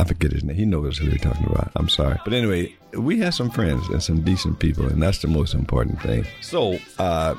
I 0.00 0.04
forget 0.04 0.32
his 0.32 0.42
name. 0.42 0.56
He 0.56 0.64
knows 0.64 0.96
who 0.96 1.10
they're 1.10 1.18
talking 1.18 1.44
about. 1.44 1.72
I'm 1.76 1.90
sorry. 1.90 2.18
But 2.24 2.32
anyway, 2.32 2.74
we 2.94 3.18
have 3.18 3.34
some 3.34 3.50
friends 3.50 3.86
and 3.88 4.02
some 4.02 4.22
decent 4.22 4.58
people, 4.58 4.86
and 4.86 5.02
that's 5.02 5.18
the 5.18 5.28
most 5.28 5.52
important 5.52 6.00
thing. 6.00 6.24
So, 6.40 6.78
uh, 6.98 7.34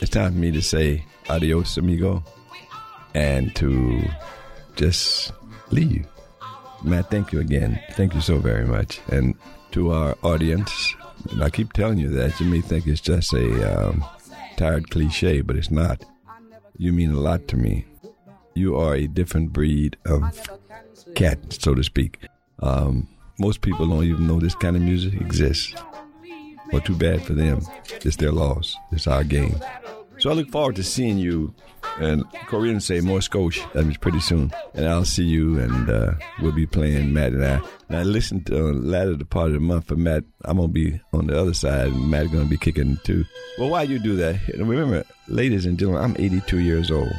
it's 0.00 0.10
time 0.10 0.34
for 0.34 0.38
me 0.38 0.52
to 0.52 0.62
say 0.62 1.04
adios, 1.28 1.76
amigo, 1.76 2.22
and 3.12 3.52
to 3.56 4.02
just 4.76 5.32
leave. 5.70 6.06
Matt, 6.84 7.10
thank 7.10 7.32
you 7.32 7.40
again. 7.40 7.82
Thank 7.94 8.14
you 8.14 8.20
so 8.20 8.38
very 8.38 8.64
much. 8.64 9.00
And 9.08 9.34
to 9.72 9.90
our 9.90 10.16
audience, 10.22 10.94
and 11.32 11.42
I 11.42 11.50
keep 11.50 11.72
telling 11.72 11.98
you 11.98 12.08
that, 12.10 12.38
you 12.38 12.46
may 12.46 12.60
think 12.60 12.86
it's 12.86 13.00
just 13.00 13.32
a 13.32 13.88
um, 13.88 14.04
tired 14.56 14.90
cliche, 14.90 15.40
but 15.40 15.56
it's 15.56 15.72
not. 15.72 16.04
You 16.76 16.92
mean 16.92 17.10
a 17.10 17.18
lot 17.18 17.48
to 17.48 17.56
me. 17.56 17.84
You 18.54 18.76
are 18.76 18.94
a 18.94 19.08
different 19.08 19.52
breed 19.52 19.96
of 20.04 20.22
cat, 21.16 21.38
so 21.52 21.74
to 21.74 21.82
speak. 21.82 22.20
Um, 22.60 23.08
most 23.38 23.62
people 23.62 23.88
don't 23.88 24.04
even 24.04 24.26
know 24.26 24.38
this 24.38 24.54
kind 24.54 24.76
of 24.76 24.82
music 24.82 25.14
exists. 25.14 25.74
Well, 26.70 26.82
too 26.82 26.94
bad 26.96 27.22
for 27.22 27.32
them. 27.32 27.60
It's 28.04 28.16
their 28.16 28.32
loss. 28.32 28.76
It's 28.92 29.06
our 29.06 29.24
game. 29.24 29.58
So 30.18 30.30
I 30.30 30.34
look 30.34 30.50
forward 30.50 30.76
to 30.76 30.84
seeing 30.84 31.18
you. 31.18 31.54
And 31.98 32.30
Koreans 32.46 32.84
say 32.84 33.00
more 33.00 33.22
Scotia. 33.22 33.66
That 33.72 33.84
means 33.84 33.96
pretty 33.96 34.20
soon. 34.20 34.52
And 34.74 34.86
I'll 34.86 35.06
see 35.06 35.24
you, 35.24 35.58
and 35.58 35.88
uh, 35.88 36.12
we'll 36.42 36.52
be 36.52 36.66
playing 36.66 37.12
Matt 37.12 37.32
and 37.32 37.44
I. 37.44 37.60
Now, 37.88 38.02
listen 38.02 38.44
to 38.44 38.52
the 38.52 38.72
latter 38.72 39.16
part 39.24 39.48
of 39.48 39.54
the 39.54 39.60
month 39.60 39.88
for 39.88 39.96
Matt. 39.96 40.24
I'm 40.44 40.58
gonna 40.58 40.68
be 40.68 41.00
on 41.14 41.28
the 41.28 41.40
other 41.40 41.54
side, 41.54 41.86
and 41.86 42.10
Matt's 42.10 42.30
gonna 42.30 42.44
be 42.44 42.58
kicking 42.58 42.98
too. 43.04 43.24
Well, 43.58 43.70
why 43.70 43.84
you 43.84 43.98
do 43.98 44.14
that? 44.16 44.40
Remember, 44.58 45.04
ladies 45.28 45.64
and 45.64 45.78
gentlemen, 45.78 46.04
I'm 46.04 46.16
82 46.18 46.58
years 46.58 46.90
old. 46.90 47.12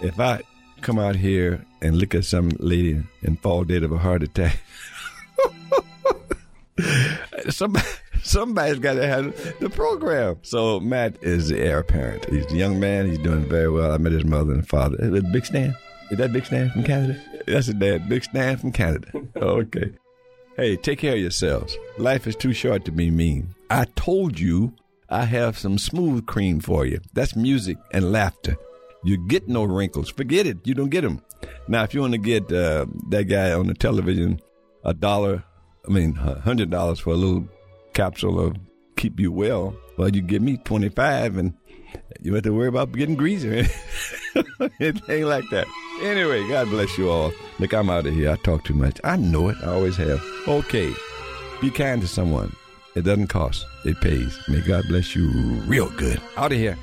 If 0.00 0.20
I 0.20 0.42
come 0.82 0.98
out 0.98 1.16
here 1.16 1.64
and 1.82 1.96
look 1.96 2.14
at 2.14 2.24
some 2.24 2.50
lady 2.58 3.02
and 3.22 3.40
fall 3.40 3.64
dead 3.64 3.82
of 3.82 3.92
a 3.92 3.98
heart 3.98 4.22
attack, 4.22 4.60
somebody 7.50 7.86
somebody's 8.22 8.78
got 8.78 8.94
to 8.94 9.06
have 9.06 9.58
the 9.60 9.70
program. 9.70 10.38
So 10.42 10.80
Matt 10.80 11.22
is 11.22 11.48
the 11.48 11.58
heir 11.60 11.80
apparent. 11.80 12.26
He's 12.26 12.50
a 12.52 12.56
young 12.56 12.80
man. 12.80 13.06
He's 13.06 13.18
doing 13.18 13.48
very 13.48 13.70
well. 13.70 13.92
I 13.92 13.98
met 13.98 14.12
his 14.12 14.24
mother 14.24 14.52
and 14.52 14.66
father. 14.66 14.96
Big 15.32 15.46
Stan? 15.46 15.76
Is 16.10 16.18
that 16.18 16.32
Big 16.32 16.44
Stan 16.46 16.70
from 16.70 16.84
Canada? 16.84 17.20
That's 17.46 17.68
a 17.68 17.74
dad. 17.74 18.08
Big 18.08 18.24
Stan 18.24 18.56
from 18.58 18.72
Canada. 18.72 19.10
Okay. 19.36 19.92
Hey, 20.56 20.76
take 20.76 20.98
care 20.98 21.14
of 21.14 21.20
yourselves. 21.20 21.76
Life 21.96 22.26
is 22.26 22.36
too 22.36 22.52
short 22.52 22.84
to 22.84 22.90
be 22.90 23.10
mean. 23.10 23.54
I 23.70 23.86
told 23.94 24.38
you 24.38 24.74
I 25.08 25.24
have 25.24 25.56
some 25.56 25.78
smooth 25.78 26.26
cream 26.26 26.60
for 26.60 26.84
you. 26.84 27.00
That's 27.14 27.34
music 27.34 27.78
and 27.92 28.12
laughter. 28.12 28.56
You 29.04 29.16
get 29.28 29.48
no 29.48 29.64
wrinkles. 29.64 30.10
Forget 30.10 30.46
it. 30.46 30.58
You 30.66 30.74
don't 30.74 30.90
get 30.90 31.02
them. 31.02 31.22
Now, 31.68 31.84
if 31.84 31.94
you 31.94 32.00
want 32.00 32.12
to 32.12 32.18
get 32.18 32.52
uh, 32.52 32.86
that 33.08 33.24
guy 33.24 33.52
on 33.52 33.66
the 33.66 33.74
television 33.74 34.40
a 34.84 34.94
dollar 34.94 35.44
I 35.86 35.90
mean, 35.92 36.14
hundred 36.14 36.70
dollars 36.70 36.98
for 36.98 37.12
a 37.12 37.16
little 37.16 37.48
capsule 37.94 38.38
of 38.38 38.56
keep 38.96 39.18
you 39.18 39.32
well. 39.32 39.74
Well, 39.96 40.10
you 40.10 40.22
give 40.22 40.42
me 40.42 40.58
twenty 40.58 40.88
five, 40.88 41.36
and 41.36 41.54
you 42.20 42.34
have 42.34 42.44
to 42.44 42.50
worry 42.50 42.68
about 42.68 42.92
getting 42.92 43.16
greasy. 43.16 43.66
Anything 44.80 45.24
like 45.24 45.44
that. 45.50 45.66
Anyway, 46.02 46.46
God 46.48 46.68
bless 46.68 46.96
you 46.96 47.10
all. 47.10 47.32
Look, 47.58 47.72
I'm 47.72 47.90
out 47.90 48.06
of 48.06 48.14
here. 48.14 48.30
I 48.30 48.36
talk 48.36 48.64
too 48.64 48.74
much. 48.74 49.00
I 49.04 49.16
know 49.16 49.48
it. 49.48 49.56
I 49.62 49.66
always 49.68 49.96
have. 49.96 50.22
Okay, 50.46 50.92
be 51.60 51.70
kind 51.70 52.00
to 52.02 52.08
someone. 52.08 52.54
It 52.94 53.02
doesn't 53.02 53.28
cost. 53.28 53.64
It 53.84 54.00
pays. 54.00 54.38
May 54.48 54.60
God 54.60 54.84
bless 54.88 55.14
you 55.14 55.28
real 55.66 55.88
good. 55.90 56.20
Out 56.36 56.52
of 56.52 56.58
here. 56.58 56.76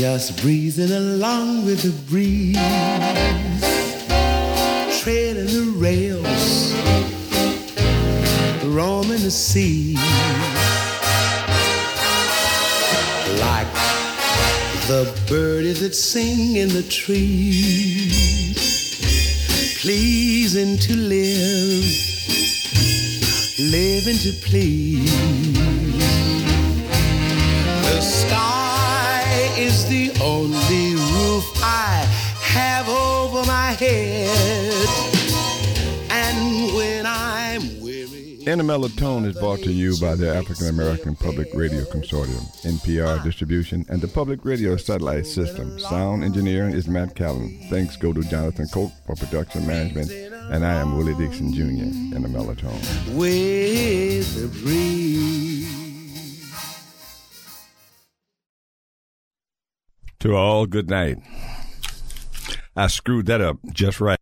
Just 0.00 0.40
breezing 0.40 0.90
along 0.90 1.66
with 1.66 1.82
the 1.82 1.90
breeze, 2.08 2.56
trailing 5.02 5.44
the 5.44 5.74
rails, 5.76 6.72
roaming 8.64 9.20
the 9.20 9.30
sea. 9.30 9.94
Like 13.40 13.70
the 14.88 15.04
birdies 15.28 15.80
that 15.80 15.94
sing 15.94 16.56
in 16.56 16.70
the 16.70 16.82
trees, 16.84 18.16
pleasing 19.82 20.78
to 20.78 20.96
live, 20.96 21.84
living 23.58 24.16
to 24.16 24.32
please. 24.48 25.49
Weary, 38.58 38.84
In 38.84 38.90
Tone 38.96 39.24
is 39.26 39.38
brought 39.38 39.60
to 39.60 39.72
you 39.72 39.96
by 40.00 40.14
the 40.14 40.34
African 40.34 40.68
American 40.68 41.14
Public 41.14 41.48
Radio 41.54 41.84
Consortium, 41.84 42.44
NPR 42.64 43.22
distribution, 43.22 43.84
and 43.88 44.00
the 44.00 44.08
Public 44.08 44.44
Radio 44.44 44.76
Satellite 44.76 45.26
System. 45.26 45.78
Sound 45.78 46.24
engineering 46.24 46.72
is 46.72 46.88
Matt 46.88 47.14
Callen. 47.14 47.68
Thanks 47.70 47.96
go 47.96 48.12
to 48.12 48.22
Jonathan 48.22 48.66
Coke 48.68 48.92
for 49.06 49.14
production 49.14 49.66
management, 49.66 50.10
and 50.10 50.64
I 50.64 50.74
am 50.74 50.96
Willie 50.96 51.14
Dixon 51.14 51.52
Jr. 51.52 51.62
in 52.16 52.22
the 52.22 52.28
Mellow 52.28 52.54
Tone. 52.54 52.80
with 53.16 54.34
the 54.34 54.48
breeze. 54.62 55.70
To 60.20 60.34
all, 60.34 60.66
good 60.66 60.90
night. 60.90 61.18
I 62.76 62.88
screwed 62.88 63.26
that 63.26 63.40
up 63.40 63.58
just 63.72 64.00
right. 64.00 64.19